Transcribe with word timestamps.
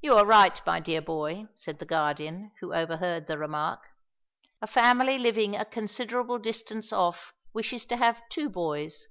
"You 0.00 0.14
are 0.16 0.26
right, 0.26 0.60
my 0.66 0.80
dear 0.80 1.00
boy," 1.00 1.46
said 1.54 1.78
the 1.78 1.86
Guardian, 1.86 2.50
who 2.60 2.74
overheard 2.74 3.28
the 3.28 3.38
remark. 3.38 3.80
"A 4.60 4.66
family 4.66 5.16
living 5.16 5.54
a 5.54 5.64
considerable 5.64 6.38
distance 6.40 6.92
off 6.92 7.32
wishes 7.52 7.86
to 7.86 7.96
have 7.96 8.28
two 8.30 8.48
boys. 8.50 9.06